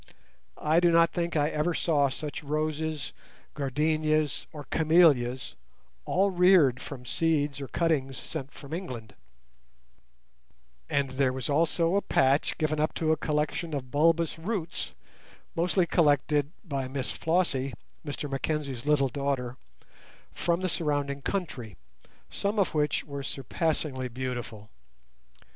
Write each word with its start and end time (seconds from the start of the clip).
I 0.57 0.79
do 0.79 0.89
not 0.89 1.11
think 1.11 1.35
I 1.35 1.49
ever 1.51 1.75
saw 1.75 2.09
such 2.09 2.43
roses, 2.43 3.13
gardenias, 3.53 4.47
or 4.51 4.63
camellias 4.63 5.55
(all 6.05 6.31
reared 6.31 6.81
from 6.81 7.05
seeds 7.05 7.61
or 7.61 7.67
cuttings 7.67 8.17
sent 8.17 8.51
from 8.51 8.73
England); 8.73 9.13
and 10.89 11.11
there 11.11 11.31
was 11.31 11.51
also 11.51 11.93
a 11.93 12.01
patch 12.01 12.57
given 12.57 12.79
up 12.79 12.95
to 12.95 13.11
a 13.11 13.15
collection 13.15 13.75
of 13.75 13.91
bulbous 13.91 14.39
roots 14.39 14.95
mostly 15.55 15.85
collected 15.85 16.51
by 16.63 16.87
Miss 16.87 17.11
Flossie, 17.11 17.71
Mr 18.03 18.27
Mackenzie's 18.27 18.87
little 18.87 19.09
daughter, 19.09 19.55
from 20.31 20.61
the 20.61 20.67
surrounding 20.69 21.21
country, 21.21 21.77
some 22.31 22.57
of 22.57 22.73
which 22.73 23.03
were 23.03 23.21
surpassingly 23.21 24.07
beautiful. 24.07 24.71